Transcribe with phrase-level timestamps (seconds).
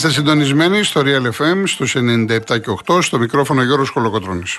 [0.00, 4.58] Είστε συντονισμένοι στο Real FM στους 97 και 8 στο μικρόφωνο Γιώργος Χολοκοτρώνης.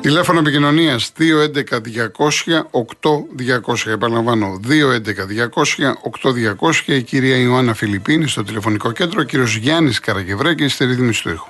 [0.00, 3.90] Τηλέφωνο επικοινωνίας 211-200-8200.
[3.90, 6.94] Επαναλαμβάνω, 211-200-8200.
[6.94, 9.20] Η κυρία Ιωάννα Φιλιππίνη στο τηλεφωνικό κέντρο.
[9.20, 11.46] Ο κύριος Γιάννης Καραγευρέκη στη ρύθμιση του ήχου.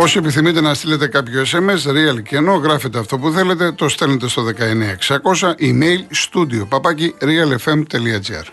[0.00, 4.28] Όσοι επιθυμείτε να στείλετε κάποιο SMS, real και ενώ γράφετε αυτό που θέλετε, το στέλνετε
[4.28, 5.98] στο 19600, email
[6.32, 8.44] studio παπάκι realfm.gr.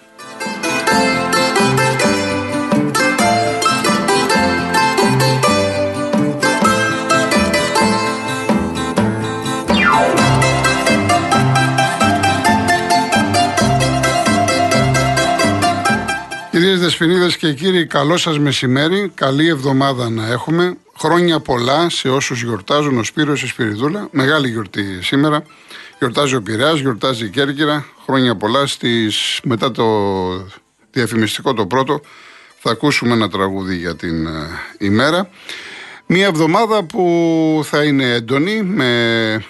[16.51, 20.77] Κυρίες Δεσποινίδες και κύριοι, καλό σας μεσημέρι, καλή εβδομάδα να έχουμε.
[20.97, 24.07] Χρόνια πολλά σε όσους γιορτάζουν ο Σπύρος η Σπυριδούλα.
[24.11, 25.43] Μεγάλη γιορτή σήμερα.
[25.99, 27.85] Γιορτάζει ο Πειραιάς, γιορτάζει η Κέρκυρα.
[28.05, 29.85] Χρόνια πολλά στις, μετά το
[30.91, 32.01] διαφημιστικό το πρώτο.
[32.59, 34.31] Θα ακούσουμε ένα τραγούδι για την ε,
[34.77, 35.29] ημέρα.
[36.05, 39.43] Μία εβδομάδα που θα είναι έντονη με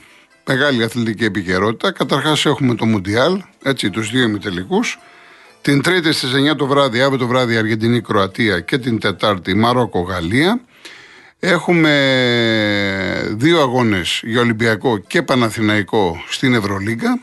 [0.46, 1.92] μεγάλη αθλητική επικαιρότητα.
[1.92, 5.00] Καταρχάς έχουμε το Μουντιάλ, έτσι τους δύο ημιτελικούς.
[5.62, 10.62] Την Τρίτη στις 9 το βράδυ, αύριο το βράδυ Αργεντινή-Κροατία και την Τετάρτη Μαρόκο-Γαλλία.
[11.40, 11.92] Έχουμε
[13.32, 17.20] δύο αγώνες για Ολυμπιακό και Παναθηναϊκό στην Ευρωλίγκα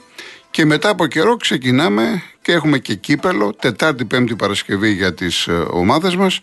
[0.51, 5.53] και μετά από καιρό ξεκινάμε και έχουμε και κύπελο, Τετάρτη, Πέμπτη Παρασκευή για τις ε,
[5.53, 6.41] ομάδες μας.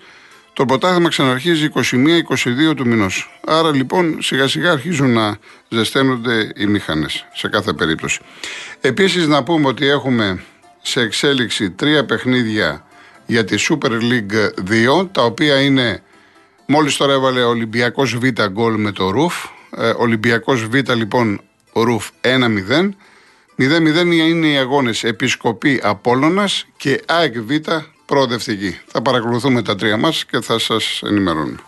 [0.54, 1.70] Το πρωτάθλημα ξαναρχίζει
[2.72, 3.40] 21-22 του μηνός.
[3.46, 5.38] Άρα λοιπόν σιγά σιγά αρχίζουν να
[5.70, 8.20] ζεσταίνονται οι μηχανές σε κάθε περίπτωση.
[8.82, 10.44] Επίσης να πούμε ότι έχουμε
[10.82, 12.86] σε εξέλιξη τρία παιχνίδια
[13.26, 14.50] για τη Super League
[15.02, 16.02] 2, τα οποία είναι
[16.72, 19.46] Μόλις τώρα έβαλε ο Ολυμπιακός Β γκολ με το Ρουφ.
[19.78, 21.42] Ε, Ολυμπιακός Β λοιπόν
[21.74, 22.90] Ρουφ 1-0.
[23.58, 27.52] 0-0 είναι οι αγώνες Επισκοπή Απόλλωνας και ΑΕΚ Β
[28.06, 28.80] προοδευτική.
[28.86, 31.60] Θα παρακολουθούμε τα τρία μας και θα σας ενημερώνουμε.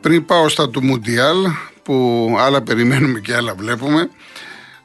[0.00, 1.36] Πριν πάω στα του Μουντιάλ
[1.82, 4.10] που άλλα περιμένουμε και άλλα βλέπουμε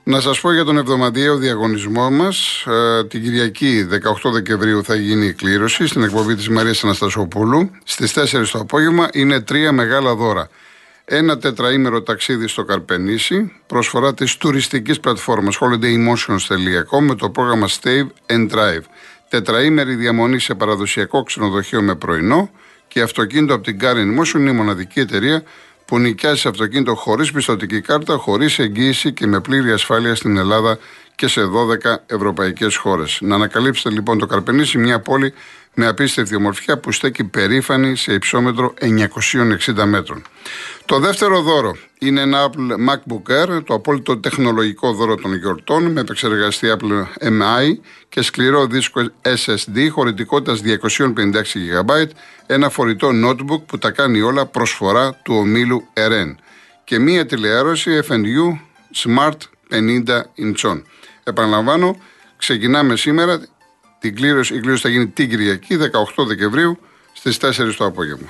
[0.08, 2.66] να σας πω για τον εβδομαδιαίο διαγωνισμό μας.
[2.68, 3.88] Ε, την Κυριακή
[4.24, 7.72] 18 Δεκεμβρίου θα γίνει η κλήρωση στην εκπομπή της Μαρίας Αναστασοπούλου.
[7.84, 10.50] Στις 4 το απόγευμα είναι τρία μεγάλα δώρα.
[11.06, 18.50] Ένα τετραήμερο ταξίδι στο Καρπενήσι, προσφορά της τουριστικής πλατφόρμας holidaymotions.com με το πρόγραμμα Stave and
[18.50, 18.84] Drive.
[19.30, 22.50] Τετραήμερη διαμονή σε παραδοσιακό ξενοδοχείο με πρωινό
[22.88, 25.44] και αυτοκίνητο από την Carin Motion είναι η μοναδική εταιρεία
[25.88, 30.78] που νοικιάζει αυτοκίνητο χωρίς πιστοτική κάρτα, χωρίς εγγύηση και με πλήρη ασφάλεια στην Ελλάδα
[31.16, 33.18] και σε 12 ευρωπαϊκές χώρες.
[33.22, 35.34] Να ανακαλύψετε λοιπόν το Καρπενήσι, μια πόλη
[35.80, 40.22] με απίστευτη ομορφιά που στέκει περήφανη σε υψόμετρο 960 μέτρων.
[40.86, 46.02] Το δεύτερο δώρο είναι ένα Apple MacBook Air, το απόλυτο τεχνολογικό δώρο των γιορτών με
[46.02, 47.80] επεξεργαστή Apple MI
[48.10, 52.06] και σκληρό δίσκο SSD χωρητικότητας 256 GB,
[52.46, 56.36] ένα φορητό notebook που τα κάνει όλα προσφορά του ομίλου RN
[56.84, 58.60] και μία τηλεόραση FNU
[59.06, 59.38] Smart
[59.72, 60.82] 50 inch.
[61.24, 61.98] Επαναλαμβάνω,
[62.38, 63.42] ξεκινάμε σήμερα
[64.00, 65.78] την κλήρωση, η κλήρωση θα γίνει την Κυριακή
[66.16, 66.80] 18 Δεκεμβρίου
[67.14, 68.30] στις 4 το απόγευμα.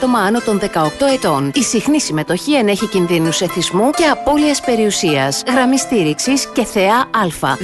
[0.00, 0.64] άτομα άνω των 18
[1.14, 1.50] ετών.
[1.54, 5.42] Η συχνή συμμετοχή ενέχει κινδύνους εθισμού και απώλειας περιουσίας.
[5.46, 7.56] Γραμμή στήριξης και θεά Α.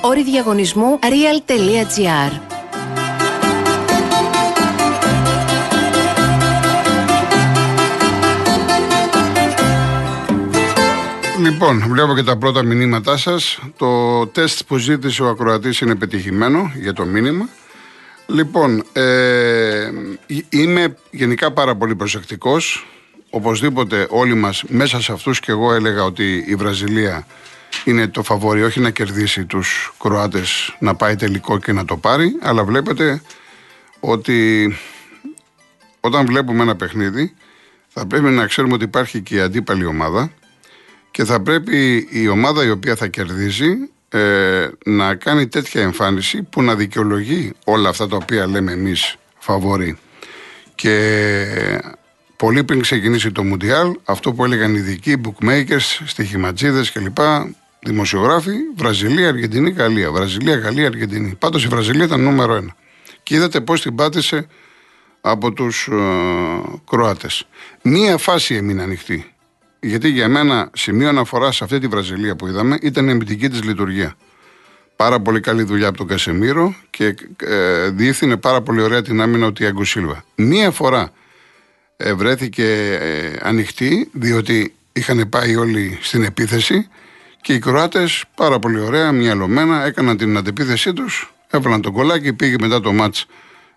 [0.00, 2.40] Όρη διαγωνισμού real.gr.
[11.40, 13.58] Λοιπόν, βλέπω και τα πρώτα μηνύματά σας.
[13.76, 17.48] Το τεστ που ζήτησε ο ακροατής είναι πετυχημένο για το μήνυμα.
[18.32, 19.90] Λοιπόν, ε,
[20.48, 22.86] είμαι γενικά πάρα πολύ προσεκτικός.
[23.30, 27.26] Οπωσδήποτε όλοι μας, μέσα σε αυτούς και εγώ έλεγα ότι η Βραζιλία
[27.84, 32.36] είναι το φαβόρι, όχι να κερδίσει τους Κροάτες, να πάει τελικό και να το πάρει,
[32.42, 33.22] αλλά βλέπετε
[34.00, 34.76] ότι
[36.00, 37.34] όταν βλέπουμε ένα παιχνίδι
[37.88, 40.32] θα πρέπει να ξέρουμε ότι υπάρχει και η αντίπαλη ομάδα
[41.10, 46.62] και θα πρέπει η ομάδα η οποία θα κερδίζει ε, να κάνει τέτοια εμφάνιση που
[46.62, 49.98] να δικαιολογεί όλα αυτά τα οποία λέμε εμείς φαβορεί.
[50.74, 51.82] Και
[52.36, 57.18] πολύ πριν ξεκινήσει το Μουντιάλ, αυτό που έλεγαν οι ειδικοί, bookmakers, στοιχηματζίδες κλπ.
[57.82, 60.10] Δημοσιογράφοι, Βραζιλία, Αργεντινή, Γαλλία.
[60.10, 61.34] Βραζιλία, Γαλλία, Αργεντινή.
[61.38, 62.76] Πάντως η Βραζιλία ήταν νούμερο ένα.
[63.22, 64.46] Και είδατε πώς την πάτησε
[65.20, 65.96] από τους ε,
[66.90, 67.46] Κροάτες.
[67.82, 69.34] Μία φάση έμεινε ανοιχτή.
[69.80, 73.62] Γιατί για μένα σημείο αναφορά σε αυτή τη Βραζιλία που είδαμε ήταν η αμυντική της
[73.62, 74.14] λειτουργία.
[74.96, 79.46] Πάρα πολύ καλή δουλειά από τον Κασεμίρο και ε, διεύθυνε πάρα πολύ ωραία την άμυνα
[79.46, 80.24] ο Τιάγκο Σίλβα.
[80.34, 81.12] Μία φορά
[81.96, 82.64] ε, βρέθηκε
[83.00, 86.88] ε, ανοιχτή, διότι είχαν πάει όλοι στην επίθεση
[87.40, 92.56] και οι Κροάτες πάρα πολύ ωραία, μυαλωμένα, έκαναν την αντεπίθεσή τους, έβαλαν τον κολάκι, πήγε
[92.60, 93.26] μετά το μάτς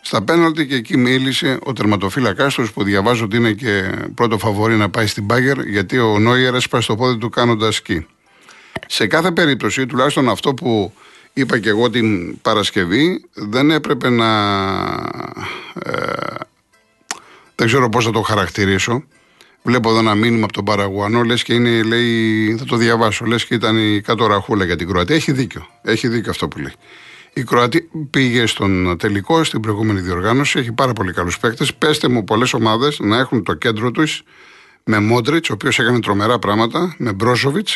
[0.05, 4.75] στα πέναλτι και εκεί μίλησε ο τερματοφύλακάς του που διαβάζω ότι είναι και πρώτο φαβορή
[4.75, 8.05] να πάει στην Μπάγκερ γιατί ο Νόιερ έσπασε το πόδι του κάνοντας σκι.
[8.87, 10.93] Σε κάθε περίπτωση, τουλάχιστον αυτό που
[11.33, 14.29] είπα και εγώ την Παρασκευή, δεν έπρεπε να.
[15.83, 15.91] Ε,
[17.55, 19.03] δεν ξέρω πώς θα το χαρακτηρίσω.
[19.63, 23.45] Βλέπω εδώ ένα μήνυμα από τον Παραγουανό, λες και είναι, λέει, θα το διαβάσω, λες
[23.45, 25.15] και ήταν η κάτω ραχούλα για την Κροατία.
[25.15, 25.67] Έχει δίκιο.
[25.81, 26.73] Έχει δίκιο αυτό που λέει.
[27.33, 30.59] Η Κροατία πήγε στον τελικό, στην προηγούμενη διοργάνωση.
[30.59, 31.73] Έχει πάρα πολύ καλούς παίκτες.
[31.73, 34.23] Πέστε μου πολλές ομάδες να έχουν το κέντρο τους
[34.83, 37.67] με Μόντριτς, ο οποίος έκανε τρομερά πράγματα, με Μπρόσοβιτ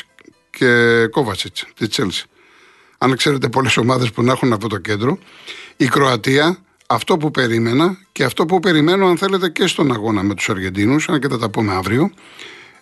[0.49, 2.25] και Κόβατσιτς της Τσέλση.
[2.97, 5.19] Αν ξέρετε πολλές ομάδες που να έχουν αυτό το κέντρο.
[5.77, 6.57] Η Κροατία,
[6.87, 11.09] αυτό που περίμενα και αυτό που περιμένω, αν θέλετε, και στον αγώνα με τους Αργεντίνους,
[11.09, 12.11] αν και θα τα πούμε αύριο.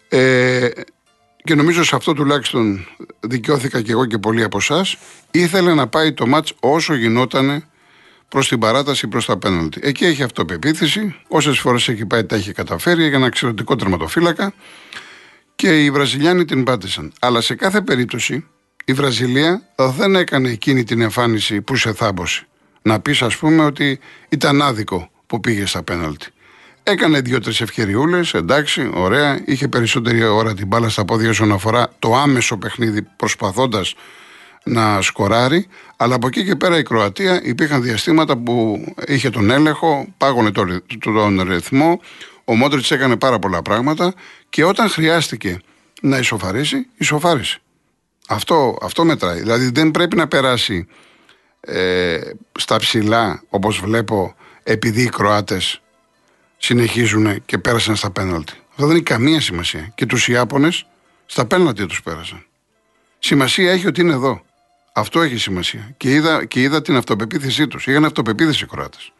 [0.09, 0.69] Ε,
[1.45, 2.87] και νομίζω σε αυτό τουλάχιστον
[3.19, 4.97] δικαιώθηκα και εγώ και πολλοί από εσάς,
[5.31, 7.63] ήθελε να πάει το μάτς όσο γινόταν
[8.27, 9.79] προς την παράταση, προς τα πέναλτι.
[9.83, 11.15] Εκεί έχει αυτοπεποίθηση.
[11.27, 14.53] Όσες φορές έχει πάει, τα έχει καταφέρει για ένα εξαιρετικό τερματοφύλακα.
[15.55, 17.13] Και οι Βραζιλιάνοι την πάτησαν.
[17.19, 18.45] Αλλά σε κάθε περίπτωση
[18.85, 22.47] η Βραζιλία δεν έκανε εκείνη την εμφάνιση που σε θάμπωσε.
[22.81, 23.99] Να πεις, ας πούμε, ότι
[24.29, 26.27] ήταν άδικο που πήγε στα πέναλτι.
[26.87, 29.41] Έκανε δύο-τρεις ευκαιριούλες, εντάξει, ωραία.
[29.45, 33.95] Είχε περισσότερη ώρα την μπάλα στα πόδια όσον αφορά το άμεσο παιχνίδι, προσπαθώντας
[34.63, 35.67] να σκοράρει.
[35.97, 40.83] Αλλά από εκεί και πέρα η Κροατία υπήρχαν διαστήματα που είχε τον έλεγχο, πάγωνε τον,
[40.99, 42.01] τον ρυθμό.
[42.43, 44.13] Ο Μόντριτς έκανε πάρα πολλά πράγματα
[44.49, 45.59] και όταν χρειάστηκε
[46.01, 47.59] να ισοφαρίσει, ισοφάρισε.
[48.27, 49.39] Αυτό, αυτό μετράει.
[49.39, 50.87] Δηλαδή δεν πρέπει να περάσει
[51.59, 52.19] ε,
[52.59, 55.79] στα ψηλά, όπως βλέπω, επειδή οι Κροάτες
[56.57, 58.53] συνεχίζουν και πέρασαν στα πέναλτι.
[58.69, 59.91] Αυτό δεν έχει καμία σημασία.
[59.95, 60.85] Και τους Ιάπωνες
[61.25, 62.45] στα πέναλτι τους πέρασαν.
[63.19, 64.45] Σημασία έχει ότι είναι εδώ.
[64.93, 65.93] Αυτό έχει σημασία.
[65.97, 67.87] Και είδα, και είδα την αυτοπεποίθησή τους.
[67.87, 69.11] Είχαν αυτοπεποίθηση οι Κροάτες.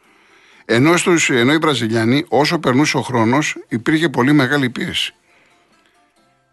[0.64, 5.14] Ενώ, στους, ενώ οι Βραζιλιάνοι, όσο περνούσε ο χρόνος, υπήρχε πολύ μεγάλη πίεση.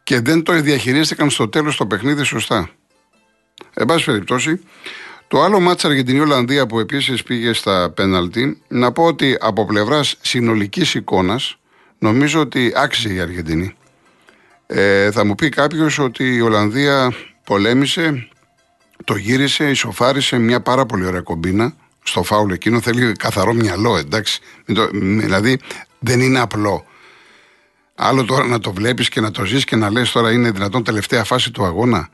[0.03, 2.69] Και δεν το διαχειρίστηκαν στο τέλος το παιχνίδι σωστά.
[3.73, 4.59] Εν πάση περιπτώσει,
[5.33, 10.93] το άλλο μάτσα Αργεντινή-Ολλανδία που επίσης πήγε στα πέναλτι, να πω ότι από πλευράς συνολικής
[10.93, 11.57] εικόνας,
[11.99, 13.75] νομίζω ότι άξιζε η Αργεντινή.
[14.67, 17.13] Ε, θα μου πει κάποιος ότι η Ολλανδία
[17.43, 18.27] πολέμησε,
[19.03, 21.73] το γύρισε, ισοφάρισε μια πάρα πολύ ωραία κομπίνα
[22.03, 22.81] στο φάουλ εκείνο.
[22.81, 24.39] Θέλει καθαρό μυαλό, εντάξει.
[24.93, 25.59] Δηλαδή
[25.99, 26.85] δεν είναι απλό.
[27.95, 30.83] Άλλο τώρα να το βλέπεις και να το ζεις και να λες τώρα είναι δυνατόν
[30.83, 32.09] τελευταία φάση του αγώνα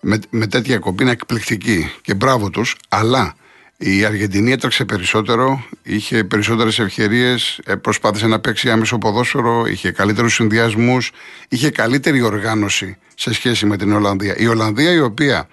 [0.00, 3.36] με, με τέτοια κομπίνα εκπληκτική και μπράβο τους, αλλά
[3.78, 10.34] η Αργεντινή έτρεξε περισσότερο, είχε περισσότερες ευκαιρίες, ε, προσπάθησε να παίξει άμεσο ποδόσφαιρο, είχε καλύτερους
[10.34, 11.10] συνδυασμούς,
[11.48, 14.36] είχε καλύτερη οργάνωση σε σχέση με την Ολλανδία.
[14.36, 15.48] Η Ολλανδία, η οποία,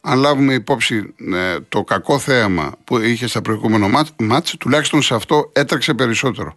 [0.00, 5.50] αν λάβουμε υπόψη ε, το κακό θέαμα που είχε στα προηγούμενο μάτς, τουλάχιστον σε αυτό
[5.52, 6.56] έτρεξε περισσότερο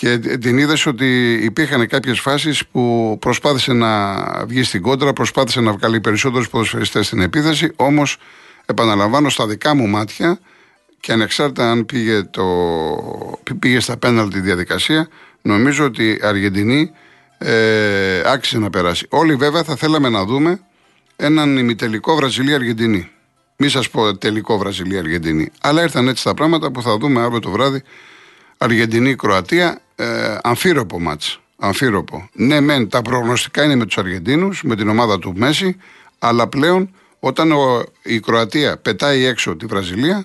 [0.00, 5.72] και την είδες ότι υπήρχαν κάποιες φάσεις που προσπάθησε να βγει στην κόντρα, προσπάθησε να
[5.72, 7.72] βγάλει περισσότερους ποδοσφαιριστές στην επίθεση.
[7.76, 8.16] Όμως,
[8.66, 10.38] επαναλαμβάνω, στα δικά μου μάτια
[11.00, 12.44] και ανεξάρτητα αν πήγε, το,
[13.58, 15.08] πήγε στα πέναλτι διαδικασία,
[15.42, 16.90] νομίζω ότι η Αργεντινή
[17.38, 19.06] ε, άξιζε να περάσει.
[19.08, 20.60] Όλοι βέβαια θα θέλαμε να δούμε
[21.16, 23.10] έναν ημιτελικό Βραζιλία-Αργεντινή.
[23.56, 25.50] Μη σας πω τελικό Βραζιλία-Αργεντινή.
[25.60, 27.82] Αλλά ήρθαν έτσι τα πράγματα που θα δούμε αύριο το βράδυ
[28.58, 31.40] Αργεντινή-Κροατία ε, αμφίροπο μάτς.
[31.56, 32.28] Αμφίροπο.
[32.32, 35.76] Ναι, μεν τα προγνωστικά είναι με τους Αργεντίνους, με την ομάδα του Μέση,
[36.18, 36.90] αλλά πλέον
[37.20, 40.24] όταν ο, η Κροατία πετάει έξω τη Βραζιλία,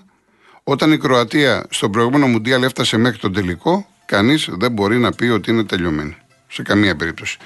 [0.64, 5.26] όταν η Κροατία στον προηγούμενο Μουντιάλ έφτασε μέχρι τον τελικό, κανείς δεν μπορεί να πει
[5.26, 6.18] ότι είναι τελειωμένη.
[6.48, 7.38] Σε καμία περίπτωση.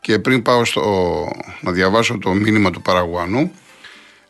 [0.00, 1.26] Και πριν πάω στο,
[1.60, 3.52] να διαβάσω το μήνυμα του Παραγουανού,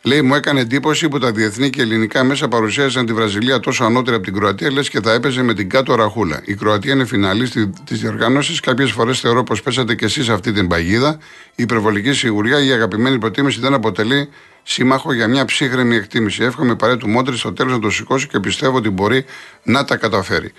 [0.02, 4.16] Λέει, μου έκανε εντύπωση που τα διεθνή και ελληνικά μέσα παρουσίασαν τη Βραζιλία τόσο ανώτερη
[4.16, 6.40] από την Κροατία, λες και θα έπαιζε με την κάτω ραχούλα.
[6.44, 7.48] Η Κροατία είναι φιναλή
[7.84, 8.60] της διοργάνωσης.
[8.60, 11.18] Κάποιες φορές θεωρώ πως πέσατε κι εσείς αυτή την παγίδα.
[11.54, 14.28] Η υπερβολική σιγουριά, η αγαπημένη προτίμηση δεν αποτελεί
[14.62, 16.42] σύμμαχο για μια ψύχρεμη εκτίμηση.
[16.42, 19.24] Εύχομαι παρέ του Μόντρη στο τέλος να το σηκώσει και πιστεύω ότι μπορεί
[19.62, 20.52] να τα καταφέρει.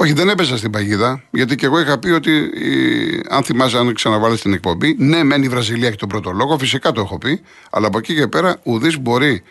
[0.00, 2.50] Όχι, δεν έπεσα στην παγίδα, γιατί και εγώ είχα πει ότι,
[3.28, 6.92] αν θυμάσαι, αν ξαναβάλεις την εκπομπή, ναι, μένει η Βραζιλία έχει τον πρώτο λόγο, φυσικά
[6.92, 7.40] το έχω πει,
[7.70, 9.42] αλλά από εκεί και πέρα ουδής μπορεί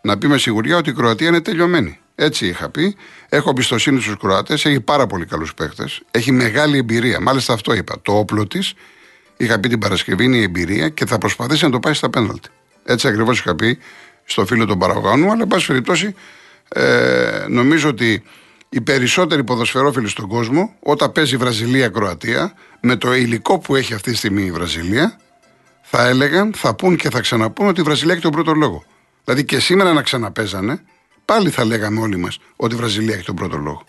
[0.00, 1.98] να πει με σιγουριά ότι η Κροατία είναι τελειωμένη.
[2.14, 2.96] Έτσι είχα πει.
[3.28, 7.20] Έχω εμπιστοσύνη στους Κροάτες, έχει πάρα πολύ καλούς παίχτε, έχει μεγάλη εμπειρία.
[7.20, 7.94] Μάλιστα αυτό είπα.
[8.02, 8.74] Το όπλο της,
[9.36, 12.48] είχα πει την Παρασκευή, είναι η εμπειρία και θα προσπαθήσει να το πάει στα πέναλτι.
[12.84, 13.78] Έτσι ακριβώς είχα πει
[14.24, 16.14] στο φίλο των Παραγωγάνου, αλλά εν πάση περιπτώσει
[16.68, 18.22] ε, νομίζω ότι
[18.72, 24.16] οι περισσότεροι ποδοσφαιρόφιλοι στον κόσμο, όταν παίζει Βραζιλία-Κροατία, με το υλικό που έχει αυτή τη
[24.16, 25.20] στιγμή η Βραζιλία,
[25.82, 28.84] θα έλεγαν, θα πούν και θα ξαναπούν ότι η Βραζιλία έχει τον πρώτο λόγο.
[29.24, 30.82] Δηλαδή και σήμερα να ξαναπέζανε,
[31.24, 33.84] πάλι θα λέγαμε όλοι μας ότι η Βραζιλία έχει τον πρώτο λόγο.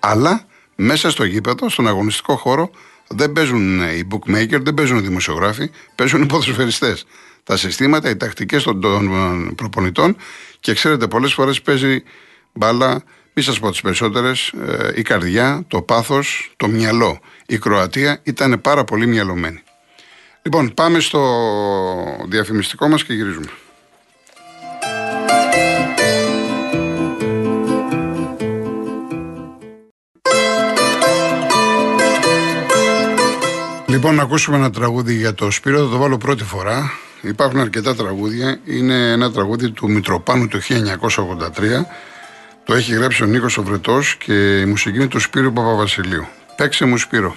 [0.00, 0.46] Αλλά
[0.76, 2.70] μέσα στο γήπεδο, στον αγωνιστικό χώρο,
[3.08, 7.06] δεν παίζουν οι bookmaker, δεν παίζουν οι δημοσιογράφοι, παίζουν οι ποδοσφαιριστές.
[7.44, 10.16] Τα συστήματα, οι τακτικές των, των προπονητών
[10.60, 12.02] και ξέρετε, πολλές φορές παίζει
[12.52, 13.02] μπάλα
[13.40, 17.20] μη σας πω τις περισσότερες, ε, η καρδιά, το πάθος, το μυαλό.
[17.46, 19.62] Η Κροατία ήταν πάρα πολύ μυαλωμένη.
[20.42, 21.20] Λοιπόν, πάμε στο
[22.28, 23.46] διαφημιστικό μας και γυρίζουμε.
[33.86, 36.90] Λοιπόν, να ακούσουμε ένα τραγούδι για το Σπύρο, θα το βάλω πρώτη φορά.
[37.20, 38.60] Υπάρχουν αρκετά τραγούδια.
[38.64, 41.86] Είναι ένα τραγούδι του Μητροπάνου του 1983
[42.70, 46.26] το έχει γράψει ο Νίκος ο Βρετός και η μουσική είναι του Σπύρου Παπαβασιλείου.
[46.56, 47.36] Παίξε μου Σπύρο.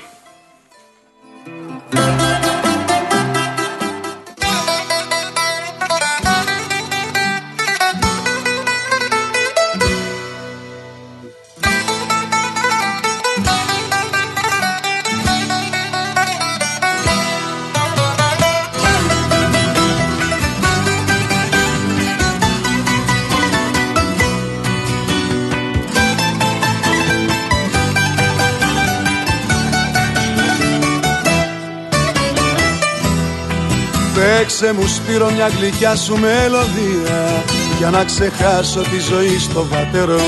[34.53, 37.43] Παίξε μου Σπύρο μια γλυκιά σου μελωδία
[37.77, 40.21] Για να ξεχάσω τη ζωή στο βατερό.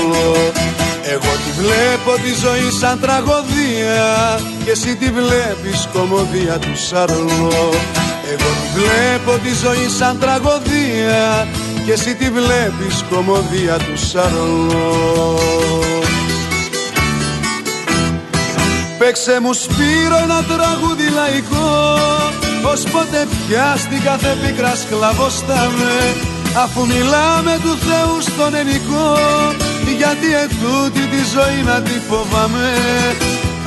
[1.02, 7.70] Εγώ τη βλέπω τη ζωή σαν τραγωδία Και εσύ τη βλέπεις κομμωδία του Σαρλό
[8.32, 11.48] Εγώ τη βλέπω τη ζωή σαν τραγωδία
[11.84, 15.38] Και εσύ τη βλέπεις κομμωδία του Σαρλό
[18.98, 25.94] Παίξε μου Σπύρο ένα τραγούδι λαϊκό πως ποτέ πια στην κάθε πίκρα σκλαβοστάμε
[26.64, 29.08] Αφού μιλάμε του Θεού στον ενικό
[29.98, 32.70] Γιατί ετούτη τη ζωή να τη φοβάμαι.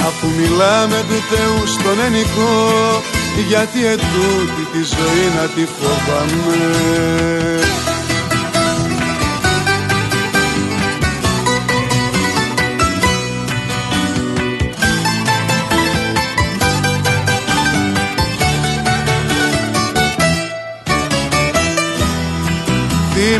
[0.07, 2.55] Αφού μιλάμε του Θεού στον ενικό
[3.47, 7.58] Γιατί ετούτη τη ζωή να τη φοβάμαι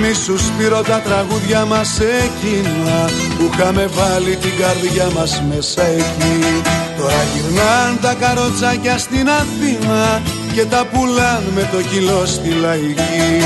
[0.01, 6.63] Μη σου σπείρω τα τραγούδια μας εκείνα Που είχαμε βάλει την καρδιά μας μέσα εκεί.
[6.98, 10.22] Τώρα γυρνάν τα καροτσάκια στην Αθήνα
[10.53, 13.44] Και τα πουλάν με το κιλό στη λαϊκή.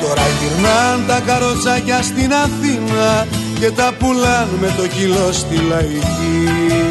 [0.00, 3.26] Τώρα γυρνάν τα καροτσάκια στην Αθήνα
[3.60, 6.87] Και τα πουλάν με το κιλό στη λαϊκή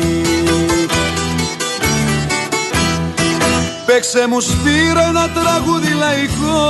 [3.97, 6.61] Παίξε μου σπείρω ένα τραγούδι λαϊκό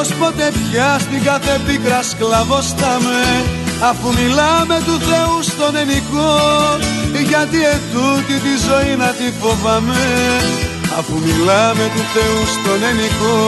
[0.00, 3.20] Ως ποτέ πια στην κάθε πίκρα σκλαβοστάμε
[3.90, 6.32] Αφού μιλάμε του Θεού στον ενικό
[7.30, 10.04] Γιατί ετούτη τη ζωή να τη φοβάμαι.
[10.98, 13.38] Αφού μιλάμε του Θεού στον ενικό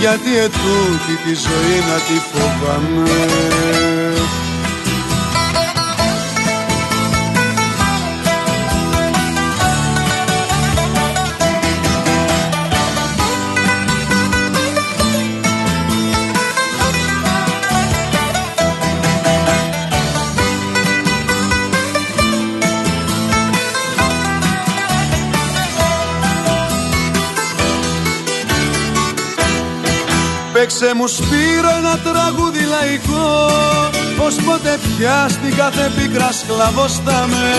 [0.00, 3.89] Γιατί ετούτη τη ζωή να τη φοβάμαι
[30.60, 33.28] Παίξε μου Σπύρο ένα τραγούδι λαϊκό.
[34.18, 37.50] Πως ποτέ πια στην κάθε πίκρα σκλαβοστάμε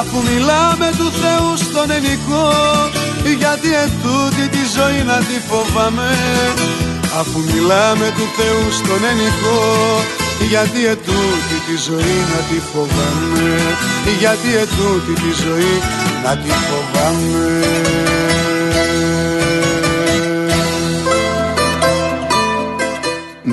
[0.00, 2.48] Αφού μιλάμε του Θεού στον ενικό
[3.40, 6.12] Γιατί ετούτη τη ζωή να τη φοβάμαι.
[7.20, 9.60] Αφού μιλάμε του Θεού στον ενικό
[10.52, 13.50] γιατί ετούτη τη ζωή να τη φοβάμαι.
[14.20, 15.74] Γιατί ετούτη τη ζωή
[16.24, 18.19] να τη φοβάμαι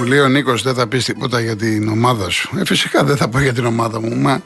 [0.08, 3.28] λέει ο Νίκος δεν θα πεις τίποτα για την ομάδα σου ε, Φυσικά δεν θα
[3.30, 4.42] πω για την ομάδα μου Μα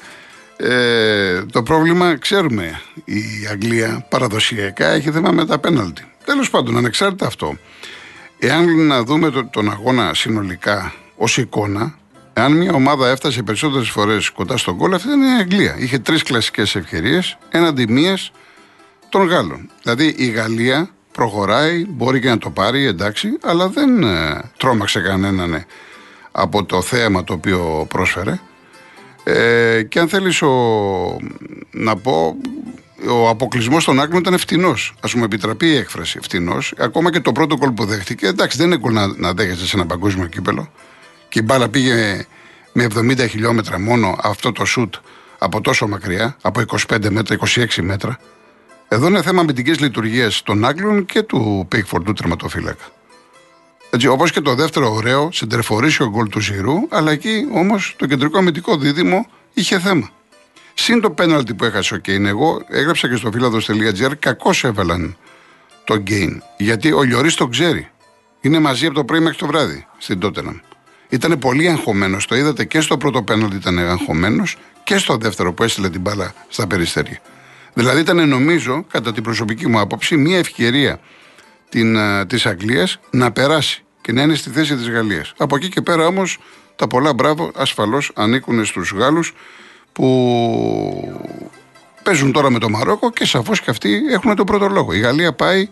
[0.57, 7.25] ε, το πρόβλημα ξέρουμε η Αγγλία παραδοσιακά έχει θέμα με τα πέναλτι Τέλος πάντων ανεξάρτητα
[7.27, 7.57] αυτό
[8.39, 11.95] Εάν να δούμε τον αγώνα συνολικά ως εικόνα
[12.33, 15.75] αν μια ομάδα έφτασε περισσότερες φορές κοντά στον κόλλο, αυτή ήταν η Αγγλία.
[15.79, 18.31] Είχε τρεις κλασικές ευκαιρίες έναντι μίας
[19.09, 19.69] των Γάλλων.
[19.81, 25.53] Δηλαδή η Γαλλία προχωράει, μπορεί και να το πάρει, εντάξει, αλλά δεν ε, τρόμαξε κανέναν
[25.53, 25.65] ε,
[26.31, 28.39] από το θέαμα το οποίο πρόσφερε.
[29.23, 30.41] Ε, και αν θέλεις
[31.71, 32.35] να πω,
[33.09, 34.93] ο αποκλεισμός των Άγγλων ήταν φτηνός.
[34.99, 36.73] Α μου επιτραπεί η έκφραση φτηνός.
[36.77, 39.75] Ακόμα και το πρώτο κόλ που δέχτηκε, εντάξει, δεν είναι εύκολο να, να δέχεσαι σε
[39.75, 40.71] ένα παγκόσμιο κύπελο
[41.31, 42.25] και η μπάλα πήγε
[42.71, 44.95] με 70 χιλιόμετρα μόνο αυτό το σουτ
[45.37, 48.19] από τόσο μακριά, από 25 μέτρα, 26 μέτρα.
[48.93, 52.83] Εδώ είναι θέμα αμυντικής λειτουργίας των Άγγλων και του Πίκφορντ του τερματοφύλακα.
[53.89, 58.38] Έτσι, όπως και το δεύτερο ωραίο, συντρεφορήσιο γκολ του Ζηρού, αλλά εκεί όμως το κεντρικό
[58.38, 60.10] αμυντικό δίδυμο είχε θέμα.
[60.74, 65.18] Συν το πέναλτι που έχασε ο Κέιν, εγώ έγραψα και στο φίλαδο.gr κακώς έβαλαν
[65.83, 66.37] το gain.
[66.57, 67.89] Γιατί ο Λιωρή το ξέρει.
[68.42, 70.57] Είναι μαζί από το πρωί μέχρι το βράδυ στην Τότεναμ.
[71.09, 72.25] Ήταν πολύ αγχωμένος.
[72.25, 76.33] Το είδατε και στο πρώτο πέναλτι ήταν αγχωμένος και στο δεύτερο που έστειλε την μπάλα
[76.48, 77.22] στα περιστέρια.
[77.74, 81.00] Δηλαδή ήταν νομίζω, κατά την προσωπική μου άποψη, μια ευκαιρία
[82.27, 85.34] της Αγγλίας να περάσει και να είναι στη θέση της Γαλλίας.
[85.38, 86.38] Από εκεί και πέρα όμως
[86.75, 89.34] τα πολλά μπράβο ασφαλώς ανήκουν στους Γάλλους
[89.94, 91.22] που
[92.03, 94.94] παίζουν τώρα με το Μαρόκο και σαφώς και αυτοί έχουν τον πρώτο λόγο.
[94.94, 95.70] Η Γαλλία πάει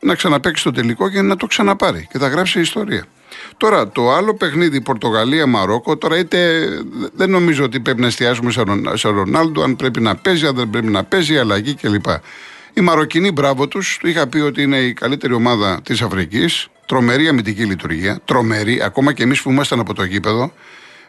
[0.00, 3.06] να ξαναπέξει το τελικό και να το ξαναπάρει και θα γράψει ιστορία.
[3.56, 6.68] Τώρα, το άλλο παιχνίδι, Πορτογαλία-Μαρόκο, τώρα είτε
[7.14, 8.52] δεν νομίζω ότι πρέπει να εστιάσουμε
[8.94, 12.06] σε Ρονάλντο, αν πρέπει να παίζει, αν δεν πρέπει να παίζει, αλλαγή κλπ.
[12.72, 16.68] Οι Μαροκινοί, μπράβο τους, του είχα πει ότι είναι η καλύτερη ομάδα της Αφρικής.
[16.86, 18.20] Τρομερή αμυντική λειτουργία.
[18.24, 20.52] Τρομερή, ακόμα και εμείς που ήμασταν από το γήπεδο,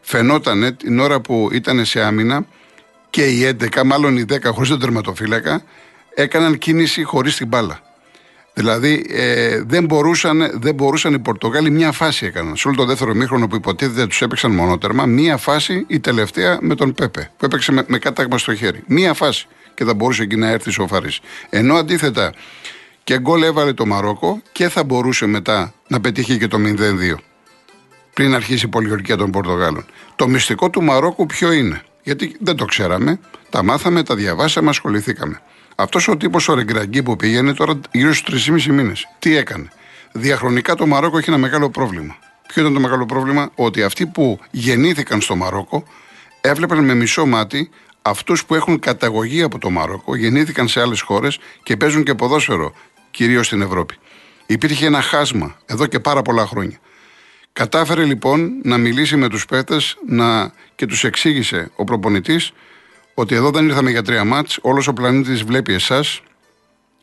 [0.01, 2.45] φαινόταν την ώρα που ήταν σε άμυνα
[3.09, 5.63] και οι 11, μάλλον οι 10 χωρίς τον τερματοφύλακα,
[6.13, 7.87] έκαναν κίνηση χωρίς την μπάλα.
[8.58, 12.56] Δηλαδή ε, δεν, μπορούσαν, δεν μπορούσαν οι Πορτογάλοι μια φάση έκαναν.
[12.56, 16.76] Σε όλο το δεύτερο μήχρονο που υποτίθεται τους έπαιξαν μονότερμα, μια φάση η τελευταία με
[16.76, 18.84] τον Πέπε που έπαιξε με, με κάταγμα στο χέρι.
[18.88, 21.20] Μια φάση και θα μπορούσε εκεί να έρθει ο Φαρής.
[21.50, 22.34] Ενώ αντίθετα
[23.04, 27.15] και γκολ έβαλε το Μαρόκο και θα μπορούσε μετά να πετύχει και το 0-2
[28.13, 29.86] πριν αρχίσει η πολιορκία των Πορτογάλων.
[30.15, 35.41] Το μυστικό του Μαρόκου ποιο είναι; Γιατί δεν το ξέραμε, τα μάθαμε, τα διαβάσαμε, ασχοληθήκαμε.
[35.79, 39.07] Αυτός ο τύπος ο Ρεγκραγκή που πήγαινε τώρα γύρω στους 3,5 μήνες.
[39.19, 39.69] Τι έκανε;
[40.11, 42.17] Διαχρονικά το Μαρόκο έχει ένα μεγάλο πρόβλημα.
[42.47, 45.83] Ποιο ήταν το μεγάλο πρόβλημα, ότι αυτοί που γεννήθηκαν στο Μαρόκο
[46.41, 47.69] έβλεπαν με μισό μάτι
[48.01, 52.73] αυτούς που έχουν καταγωγή από το Μαρόκο, γεννήθηκαν σε άλλες χώρες και παίζουν και ποδόσφαιρο,
[53.11, 53.95] κυρίως στην Ευρώπη.
[54.45, 56.77] Υπήρχε ένα χάσμα εδώ και πάρα πολλά χρόνια.
[57.53, 59.97] Κατάφερε λοιπόν να μιλήσει με τους παίκτες
[60.75, 62.51] και τους εξήγησε ο προπονητής
[63.19, 66.21] ότι εδώ δεν ήρθαμε για τρία μάτς, όλος ο πλανήτης βλέπει εσάς,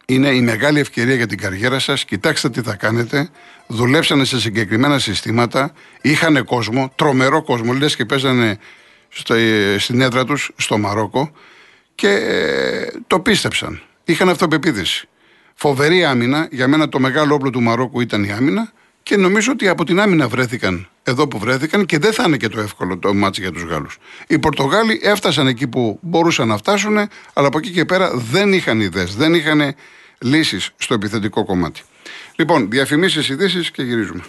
[0.06, 3.30] είναι η μεγάλη ευκαιρία για την καριέρα σας, κοιτάξτε τι θα κάνετε,
[3.66, 8.58] δουλέψανε σε συγκεκριμένα συστήματα, είχαν κόσμο, τρομερό κόσμο, λες και παίζανε
[9.08, 9.34] στο,
[9.78, 11.30] στην έδρα τους στο Μαρόκο.
[11.94, 13.82] Και ε, το πίστεψαν.
[14.04, 15.08] Είχαν αυτοπεποίθηση.
[15.54, 18.72] Φοβερή άμυνα, για μένα το μεγάλο όπλο του Μαρόκου ήταν η άμυνα
[19.04, 22.48] και νομίζω ότι από την άμυνα βρέθηκαν εδώ που βρέθηκαν και δεν θα είναι και
[22.48, 23.98] το εύκολο το ματς για τους Γάλλους.
[24.26, 26.96] Οι Πορτογάλοι έφτασαν εκεί που μπορούσαν να φτάσουν,
[27.32, 29.74] αλλά από εκεί και πέρα δεν είχαν ιδέες, δεν είχαν
[30.18, 31.82] λύσεις στο επιθετικό κομμάτι.
[32.36, 34.24] Λοιπόν, διαφημίσεις, ειδήσεις και γυρίζουμε.